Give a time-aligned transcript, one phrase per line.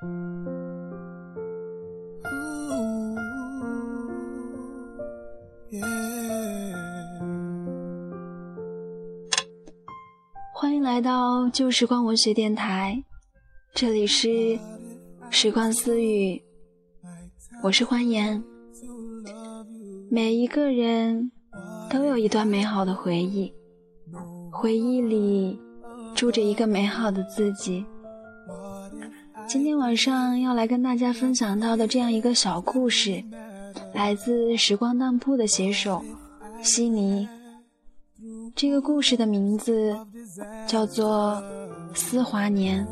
[0.00, 0.08] 欢
[10.74, 13.04] 迎来到旧时光文学电台，
[13.74, 14.58] 这里是
[15.28, 16.42] 时光私语，
[17.62, 18.42] 我是欢颜。
[20.10, 21.30] 每一个人
[21.90, 23.52] 都有一段美好的回忆，
[24.50, 25.60] 回忆里
[26.14, 27.84] 住着一个美好的自己。
[29.50, 33.20] 今天晚上要来跟大家分享到的这样一个小故事，
[33.92, 36.04] 来自时光当铺的写手
[36.62, 37.28] 悉尼。
[38.54, 39.92] 这个故事的名字
[40.68, 41.42] 叫做
[41.98, 42.86] 《思华年》。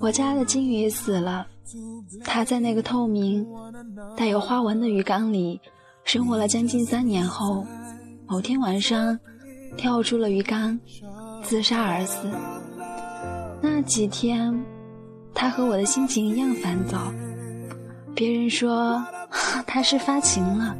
[0.00, 1.46] 我家的金鱼死了。
[2.24, 3.46] 它在那个透明、
[4.16, 5.60] 带有花纹的鱼缸里
[6.04, 7.64] 生活了将近三年后，
[8.26, 9.16] 某天晚上
[9.76, 10.78] 跳出了鱼缸，
[11.44, 12.28] 自杀而死。
[13.60, 14.64] 那几天，
[15.32, 17.12] 它和我的心情一样烦躁。
[18.16, 19.04] 别人说
[19.66, 20.74] 它是发情了，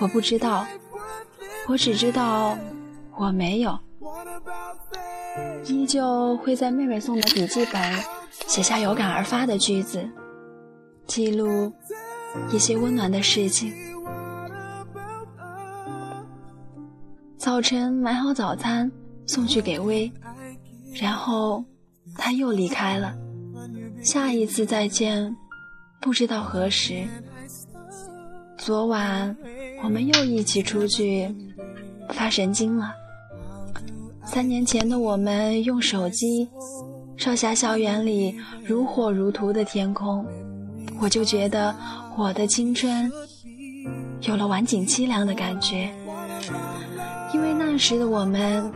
[0.00, 0.66] 我不知道，
[1.68, 2.58] 我只知道
[3.16, 3.78] 我没有，
[5.66, 7.82] 依旧会在妹妹送的笔记本。
[8.46, 10.08] 写下有感而发的句子，
[11.06, 11.72] 记录
[12.50, 13.72] 一些温暖的事情。
[17.36, 18.90] 早晨买好早餐
[19.26, 20.10] 送去给薇，
[20.94, 21.62] 然后
[22.16, 23.14] 他又离开了。
[24.02, 25.36] 下一次再见，
[26.00, 27.04] 不知道何时。
[28.56, 29.36] 昨晚
[29.82, 31.34] 我们又一起出去
[32.10, 32.94] 发神经了。
[34.30, 36.48] 三年前的我们用手机。
[37.16, 40.24] 少霞校园里如火如荼的天空，
[41.00, 41.74] 我就觉得
[42.16, 43.10] 我的青春
[44.20, 45.90] 有了晚景凄凉的感觉。
[47.32, 48.70] 因为那时的我们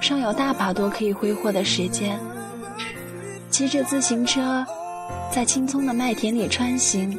[0.00, 2.18] 尚有大把多可以挥霍的时间，
[3.48, 4.66] 骑着自行车
[5.32, 7.18] 在青葱的麦田里穿行，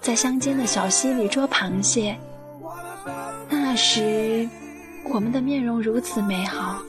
[0.00, 2.16] 在乡间的小溪里捉螃蟹。
[3.50, 4.48] 那时
[5.12, 6.82] 我们的面容如此美好，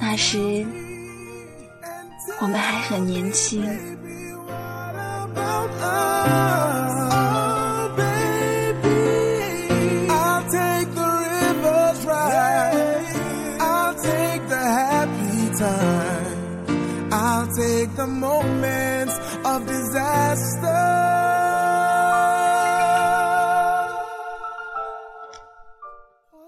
[0.00, 0.64] 那时。
[2.40, 3.62] 我们还很年轻。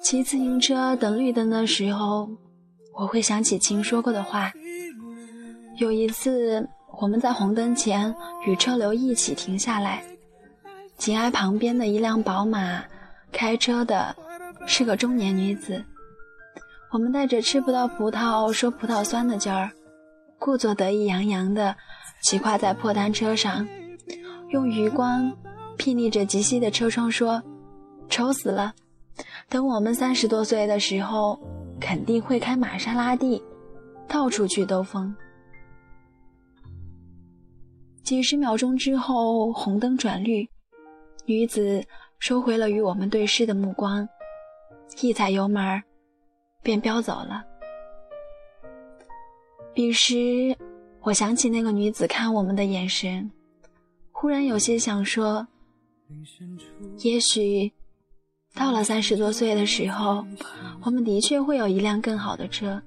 [0.06, 2.30] 骑自行车等绿灯的时候，
[2.94, 4.52] 我会想起亲说过的话。
[5.78, 6.64] 有一次，
[7.00, 8.14] 我们在红灯前
[8.46, 10.04] 与车流一起停下来，
[10.96, 12.84] 紧挨旁边的一辆宝马，
[13.32, 14.14] 开车的
[14.64, 15.84] 是个中年女子。
[16.92, 19.72] 我们带着吃不到葡萄说葡萄酸的劲儿，
[20.38, 21.74] 故作得意洋洋地
[22.22, 23.66] 骑跨在破单车上，
[24.50, 25.28] 用余光
[25.76, 27.42] 睥睨着极西的车窗说
[28.08, 28.72] ：“丑死了！
[29.48, 31.38] 等我们三十多岁的时候，
[31.80, 33.42] 肯定会开玛莎拉蒂，
[34.08, 35.14] 到处去兜风。”
[38.02, 40.48] 几十秒钟之后，红灯转绿，
[41.24, 41.84] 女子
[42.18, 44.08] 收回了与我们对视的目光，
[45.00, 45.82] 一踩油门
[46.62, 47.44] 便飙走了。
[49.74, 50.56] 彼时，
[51.00, 53.30] 我想起那个女子看我们的眼神，
[54.12, 55.48] 忽然有些想说：
[56.98, 57.72] 也许
[58.56, 60.26] 到了三十多岁的时候，
[60.82, 62.82] 我们的确会有一辆更好的车，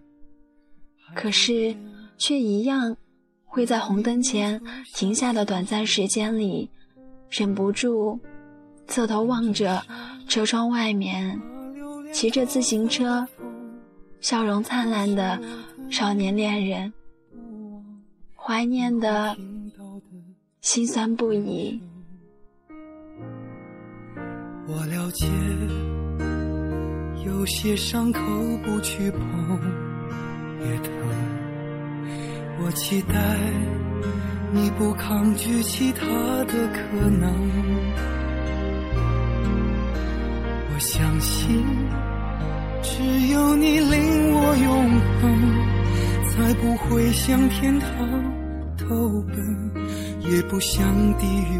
[1.16, 1.74] 可是
[2.18, 2.97] 却一样。
[3.52, 4.62] 会在红灯前
[4.94, 6.69] 停下的短暂时间里，
[7.31, 8.19] 忍不住
[8.85, 9.84] 侧头望着
[10.28, 11.41] 车窗外面
[12.13, 13.28] 骑着自行车、
[14.22, 15.41] 笑容灿烂的
[15.90, 16.94] 少年恋人，
[18.36, 19.36] 怀念的
[20.62, 21.81] 心酸不已。
[24.71, 25.25] 我了解，
[27.25, 28.19] 有些伤口
[28.63, 29.19] 不去碰
[30.62, 30.94] 也疼。
[32.62, 33.16] 我期待
[34.54, 36.06] 你不抗拒其他
[36.45, 37.33] 的可能。
[40.72, 41.65] 我相信，
[42.83, 43.01] 只
[43.33, 45.25] 有你令我永恒，
[46.30, 47.89] 才不会向天堂
[48.77, 49.72] 投奔，
[50.19, 50.86] 也不向
[51.18, 51.60] 地狱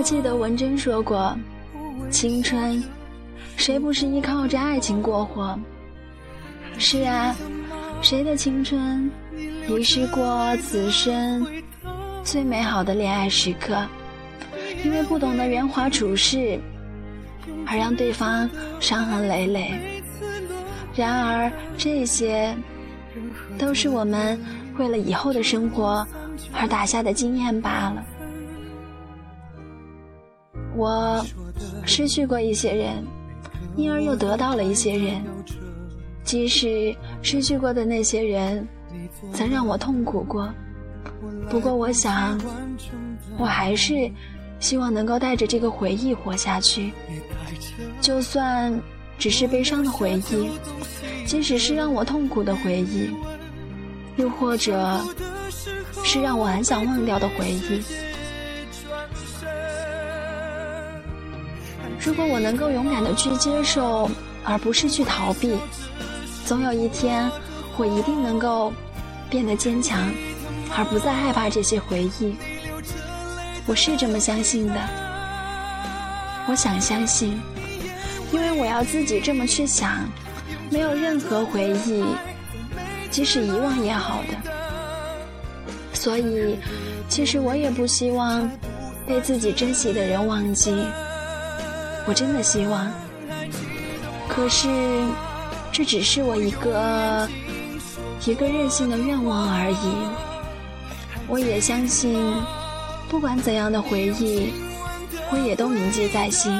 [0.00, 1.36] 我记得文珍说过，
[2.10, 2.82] 青春，
[3.58, 5.58] 谁不是依靠着爱情过活？
[6.78, 7.36] 是啊，
[8.00, 9.10] 谁的青春
[9.68, 11.46] 遗失过此生
[12.24, 13.86] 最美好的恋爱时刻？
[14.82, 16.58] 因为不懂得圆滑处事，
[17.66, 18.48] 而让对方
[18.80, 19.70] 伤痕累累。
[20.96, 22.56] 然而，这些
[23.58, 24.40] 都是我们
[24.78, 26.08] 为了以后的生活
[26.54, 28.02] 而打下的经验罢了。
[30.80, 31.22] 我
[31.84, 33.04] 失去过一些人，
[33.76, 35.22] 因而又得到了一些人。
[36.24, 38.66] 即使失去过的那些人
[39.34, 40.48] 曾让我痛苦过，
[41.50, 42.40] 不过我想，
[43.38, 44.10] 我还是。
[44.60, 46.92] 希望能够带着这个回忆活下去，
[47.98, 48.78] 就算
[49.18, 50.50] 只是悲伤的回忆，
[51.24, 53.10] 即使是让我痛苦的回忆，
[54.16, 55.00] 又或者
[56.04, 57.82] 是让我很想忘掉的回忆。
[62.02, 64.10] 如果我能够勇敢的去接受，
[64.42, 65.54] 而不是去逃避，
[66.46, 67.30] 总有一天，
[67.76, 68.72] 我一定能够
[69.28, 70.10] 变得坚强，
[70.76, 72.34] 而不再害怕这些回忆。
[73.66, 74.74] 我是这么相信的，
[76.48, 77.38] 我想相信，
[78.32, 80.08] 因为我要自己这么去想，
[80.70, 82.02] 没有任何回忆，
[83.10, 84.38] 即使遗忘也好的。
[85.92, 86.56] 所以，
[87.10, 88.50] 其实我也不希望
[89.06, 90.74] 被自己珍惜的人忘记，
[92.06, 92.90] 我真的希望。
[94.28, 94.68] 可是，
[95.72, 97.28] 这只是我一个
[98.26, 99.94] 一个任性的愿望而已。
[101.28, 102.34] 我也相信。
[103.08, 104.52] 不管怎样的回忆，
[105.32, 106.52] 我也都铭记在心。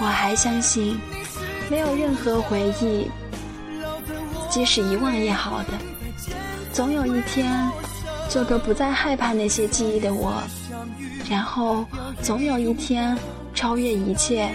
[0.00, 0.96] 我还相信，
[1.68, 3.10] 没有任何回忆，
[4.48, 5.72] 即使遗忘也好的，
[6.72, 7.68] 总有一天，
[8.28, 10.40] 做个不再害怕那些记忆的我，
[11.28, 11.84] 然后
[12.22, 13.18] 总有一天
[13.58, 14.48] 超越一切，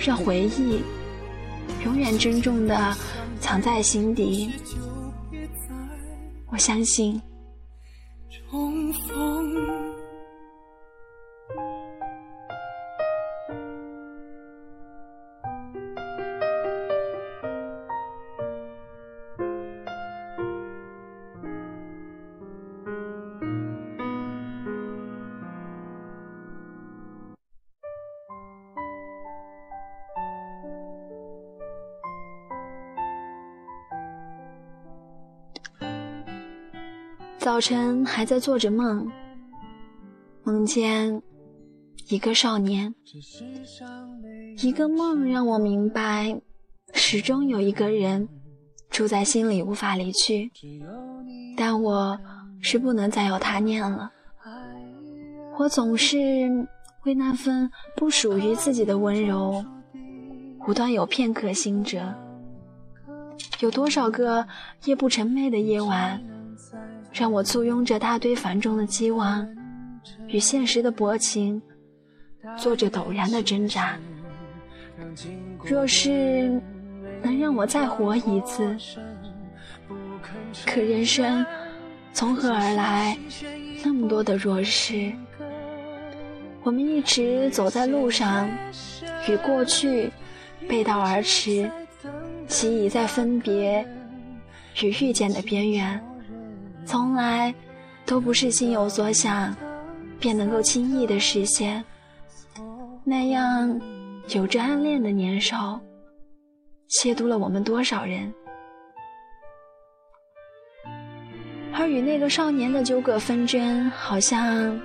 [0.00, 0.80] 让回忆
[1.84, 2.96] 永远珍重的
[3.42, 4.50] 藏在心底。
[6.46, 7.20] 我相信。
[37.46, 39.08] 早晨还在做着梦，
[40.42, 41.22] 梦见
[42.08, 42.92] 一个少年，
[44.60, 46.40] 一个梦让我明白，
[46.92, 48.28] 始终有一个人
[48.90, 50.50] 住在心里无法离去，
[51.56, 52.18] 但我
[52.60, 54.10] 是不能再有他念了。
[55.56, 56.18] 我总是
[57.04, 59.64] 为那份不属于自己的温柔，
[60.66, 62.12] 无端有片刻心折。
[63.60, 64.48] 有多少个
[64.86, 66.20] 夜不成寐的夜晚？
[67.18, 69.48] 让我簇拥着大堆繁重的期望，
[70.28, 71.60] 与现实的薄情，
[72.58, 73.98] 做着陡然的挣扎。
[75.64, 76.60] 若是
[77.22, 78.76] 能让我再活一次，
[80.66, 81.44] 可人生
[82.12, 83.16] 从何而来
[83.82, 85.10] 那么多的若是？
[86.64, 88.46] 我们一直走在路上，
[89.26, 90.10] 与过去
[90.68, 91.70] 背道而驰，
[92.46, 93.82] 习已在分别
[94.82, 95.98] 与遇见的边缘。
[96.86, 97.52] 从来
[98.06, 99.54] 都不是心有所想
[100.20, 101.84] 便能够轻易的实现，
[103.04, 103.78] 那样
[104.28, 105.78] 有着暗恋的年少，
[106.88, 108.32] 亵渎了我们多少人？
[111.74, 114.80] 而与那个少年的纠葛纷争，好像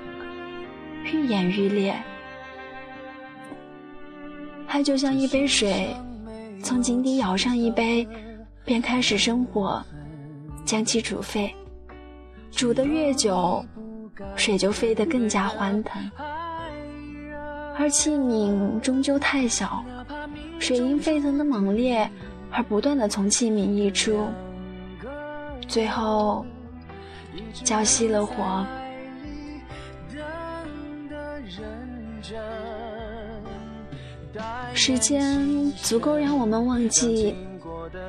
[1.05, 1.95] 愈演愈烈。
[4.67, 5.95] 爱就像一杯水，
[6.63, 8.07] 从井底舀上一杯，
[8.65, 9.81] 便开始生火，
[10.65, 11.53] 将其煮沸。
[12.51, 13.65] 煮得越久，
[14.35, 16.11] 水就沸得更加欢腾，
[17.77, 19.83] 而器皿终究太小，
[20.59, 22.07] 水因沸腾的猛烈
[22.51, 24.27] 而不断的从器皿溢出，
[25.67, 26.45] 最后
[27.63, 28.65] 浇熄了火。
[34.73, 37.35] 时间足够让我们忘记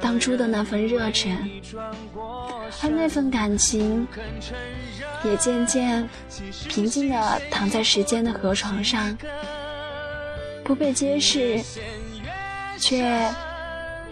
[0.00, 1.36] 当初的那份热忱。
[2.80, 4.06] 而那份感情，
[5.24, 6.08] 也渐渐
[6.68, 9.16] 平静地躺在时间的河床上，
[10.64, 11.60] 不被揭示，
[12.78, 13.28] 却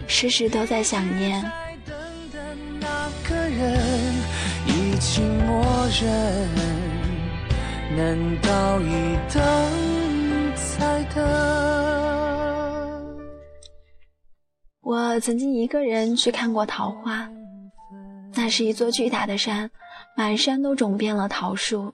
[0.07, 1.43] 时时都在想念。
[14.81, 17.29] 我曾经一个人去看过桃花。
[18.33, 19.69] 那是一座巨大的山，
[20.15, 21.93] 满山都种遍了桃树，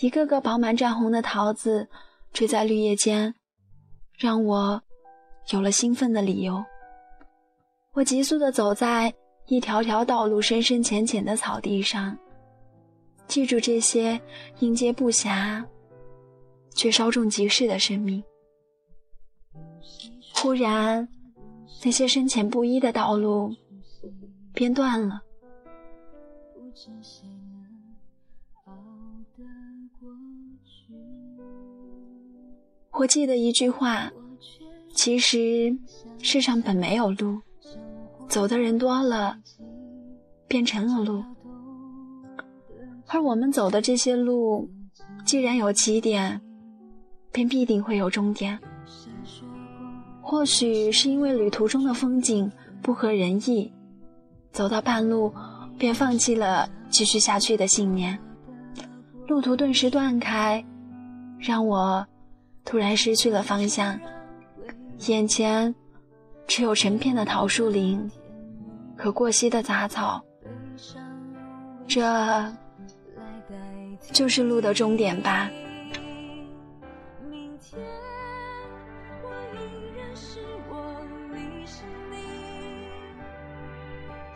[0.00, 1.88] 一个个饱满绽红的桃子
[2.32, 3.34] 垂在绿叶间，
[4.16, 4.82] 让我
[5.50, 6.62] 有了兴奋的理由。
[7.94, 9.12] 我急速地走在
[9.46, 12.16] 一条条道路深深浅浅的草地上，
[13.26, 14.20] 记住这些
[14.60, 15.64] 应接不暇
[16.74, 18.22] 却稍纵即逝的生命。
[20.34, 21.08] 忽然，
[21.82, 23.52] 那些深浅不一的道路
[24.58, 25.22] 变断了。
[32.90, 34.10] 我记得一句话：
[34.92, 35.78] 其实
[36.18, 37.40] 世上本没有路，
[38.28, 39.38] 走的人多了，
[40.48, 41.22] 变成了路。
[43.06, 44.68] 而我们走的这些路，
[45.24, 46.40] 既然有起点，
[47.30, 48.58] 便必定会有终点。
[50.20, 52.50] 或许是因为旅途中的风景
[52.82, 53.72] 不合人意，
[54.52, 55.32] 走到半路
[55.78, 58.18] 便放弃了继续下去的信念，
[59.26, 60.64] 路途顿时断开，
[61.38, 62.06] 让我
[62.64, 63.98] 突然失去了方向，
[65.06, 65.74] 眼前
[66.46, 68.10] 只有成片的桃树林
[68.96, 70.22] 和过膝的杂草，
[71.86, 72.52] 这
[74.12, 75.48] 就是路的终点吧。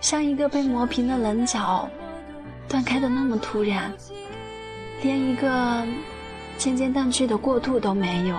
[0.02, 1.88] 像一个被磨平的棱角，
[2.68, 3.90] 断开的那么突然，
[5.00, 5.86] 连一个
[6.58, 8.36] 渐渐淡去的过渡都没有。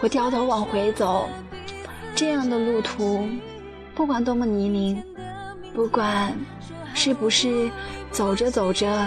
[0.00, 1.28] 我掉头往回走，
[2.14, 3.28] 这样的路途，
[3.94, 5.02] 不管多么泥泞，
[5.74, 6.34] 不管
[6.94, 7.70] 是不是
[8.10, 9.06] 走着走着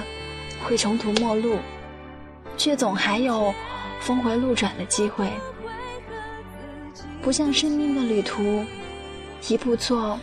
[0.64, 1.58] 会穷途末路，
[2.56, 3.52] 却总还有
[4.00, 5.28] 峰回路转的机会。
[7.24, 8.64] 不像生命的旅途，
[9.50, 10.20] 一步错。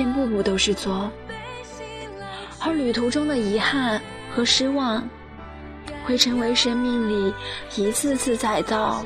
[0.00, 1.10] 便步步都是错，
[2.58, 4.00] 而旅途中的遗憾
[4.34, 5.06] 和失望，
[6.06, 7.34] 会成为生命里
[7.76, 9.04] 一次次再造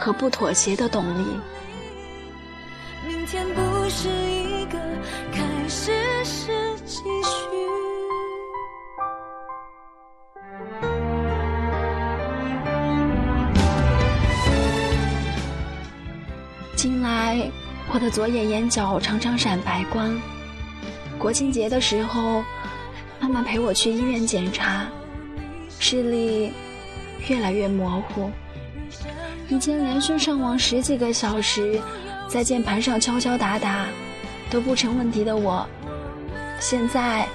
[0.00, 1.24] 和不妥协的动力。
[3.06, 4.76] 明天不是一个
[5.30, 5.92] 开始，
[6.24, 6.50] 是
[17.94, 20.18] 我的左眼眼角常常闪白光。
[21.18, 22.42] 国庆节的时候，
[23.20, 24.86] 妈妈陪我去医院检查，
[25.78, 26.52] 视力
[27.28, 28.30] 越来越模糊。
[29.48, 31.78] 以前连续上网十几个小时，
[32.28, 33.86] 在键盘上敲敲打打
[34.50, 35.66] 都不成问题的我，
[36.58, 37.28] 现在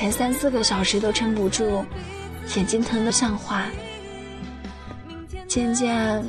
[0.00, 1.84] 连三四个小时都撑不住，
[2.56, 3.66] 眼睛疼得像花。
[5.46, 6.24] 渐渐，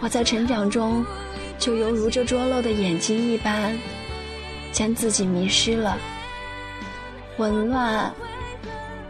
[0.00, 1.02] 我在成长中。
[1.60, 3.78] 就犹如这拙陋的眼睛一般，
[4.72, 5.98] 将自己迷失了，
[7.36, 8.10] 紊乱、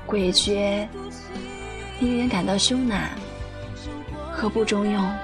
[0.05, 0.85] 诡谲，
[2.01, 3.03] 令人感到羞赧
[4.33, 5.17] 和不中用。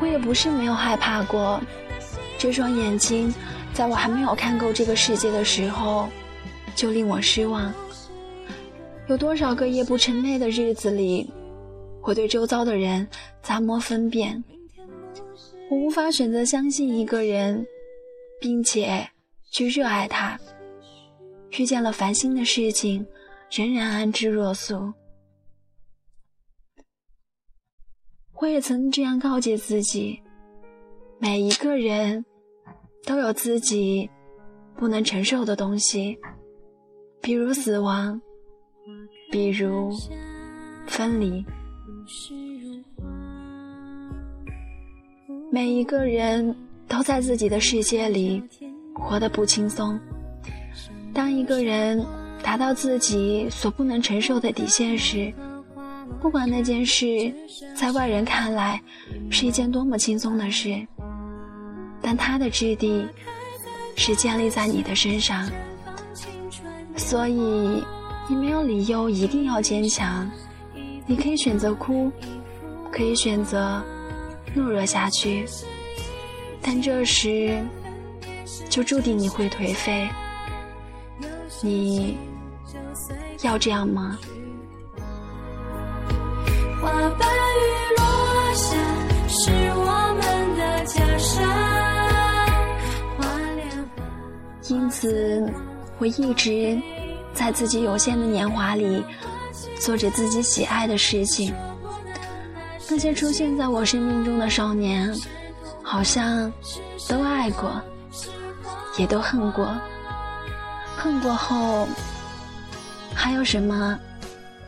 [0.00, 1.60] 我也不是没有害怕过，
[2.36, 3.32] 这双眼睛，
[3.72, 6.08] 在我还没有看够这个世界的时候，
[6.74, 7.72] 就令我失望。
[9.06, 11.30] 有多少个夜不成寐的日子里，
[12.06, 13.06] 我对周遭的人
[13.42, 14.42] 杂魔分辨，
[15.68, 17.66] 我无法选择相信一个人，
[18.40, 19.10] 并且
[19.50, 20.38] 去热爱他。
[21.58, 23.04] 遇见了烦心的事情，
[23.50, 24.92] 仍然安之若素。
[28.34, 30.22] 我也曾这样告诫自己：
[31.18, 32.24] 每一个人
[33.04, 34.08] 都有自己
[34.76, 36.16] 不能承受的东西，
[37.20, 38.20] 比如死亡。
[39.32, 39.90] 比如
[40.86, 41.44] 分离，
[45.50, 46.54] 每一个人
[46.86, 48.42] 都在自己的世界里
[48.94, 49.98] 活得不轻松。
[51.12, 52.04] 当一个人
[52.42, 55.32] 达到自己所不能承受的底线时，
[56.20, 57.32] 不管那件事
[57.74, 58.80] 在外人看来
[59.30, 60.86] 是一件多么轻松的事，
[62.00, 63.06] 但它的质地
[63.96, 65.48] 是建立在你的身上，
[66.96, 67.82] 所以。
[68.28, 70.28] 你没有理由一定要坚强，
[71.06, 72.10] 你可以选择哭，
[72.90, 73.80] 可以选择
[74.54, 75.46] 懦弱下去，
[76.60, 77.62] 但这时
[78.68, 80.08] 就注定你会颓废。
[81.62, 82.18] 你
[83.42, 84.18] 要这样吗？
[94.68, 95.52] 因此，
[95.98, 96.76] 我一直。
[97.32, 99.04] 在自己有限的年华里，
[99.80, 101.54] 做着自己喜爱的事情。
[102.88, 105.14] 那些出现在我生命中的少年，
[105.82, 106.52] 好像
[107.08, 107.80] 都爱过，
[108.96, 109.76] 也都恨过。
[110.96, 111.86] 恨过后，
[113.14, 113.98] 还有什么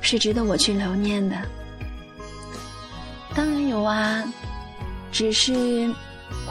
[0.00, 1.36] 是值得我去留念的？
[3.34, 4.24] 当然有啊，
[5.12, 5.92] 只是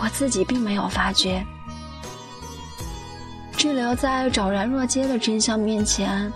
[0.02, 1.46] 我自己并没有发觉。
[3.58, 6.32] 滞留在昭然若揭的真相面前，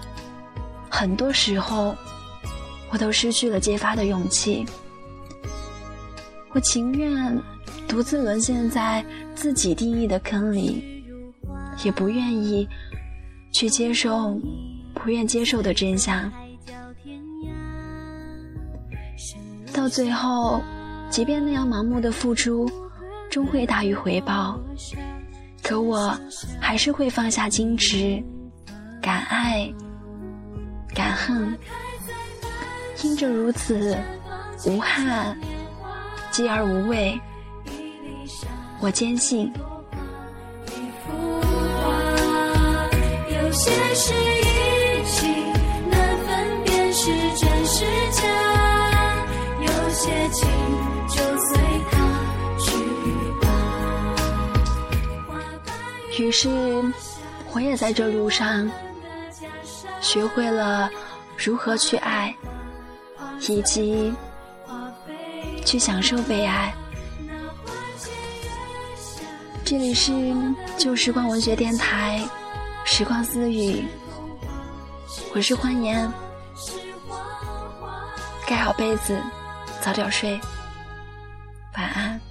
[0.92, 1.96] 很多时候，
[2.92, 4.66] 我都失去了揭发的勇气。
[6.54, 7.42] 我情愿
[7.88, 11.04] 独自沦陷在自己定义的坑里，
[11.86, 12.68] 也不愿意
[13.54, 14.38] 去接受
[14.94, 16.30] 不愿接受的真相。
[19.74, 20.62] 到最后，
[21.10, 22.70] 即便那样盲目的付出，
[23.30, 24.60] 终会大于回报。
[25.64, 26.14] 可我
[26.60, 28.22] 还是会放下矜持，
[29.02, 29.74] 敢爱，
[30.94, 31.58] 敢恨。
[33.04, 33.98] 因着如此，
[34.66, 35.38] 无憾，
[36.32, 37.20] 继而无畏。
[38.80, 39.52] 我坚信。
[43.30, 45.52] 有些事已经
[45.90, 48.22] 难分辨是真是假，
[49.60, 50.48] 有些情
[51.08, 51.58] 就随
[51.92, 51.98] 它。
[56.20, 56.50] 于是，
[57.52, 58.70] 我也在这路上
[60.12, 60.90] 学会了
[61.38, 62.36] 如何去爱，
[63.48, 64.14] 以及
[65.66, 66.74] 去享受被爱。
[69.64, 70.12] 这里是
[70.78, 72.22] 旧时光文学电台，
[72.84, 73.86] 时光私语，
[75.34, 76.12] 我是欢颜，
[78.46, 79.18] 盖好被子，
[79.80, 80.38] 早点睡，
[81.78, 82.31] 晚安。